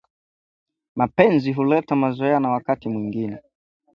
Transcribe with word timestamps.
mapenzi 0.95 1.53
huleta 1.53 1.95
mazoea 1.95 2.39
na 2.39 2.49
wakati 2.49 2.89
mwengine 2.89 3.37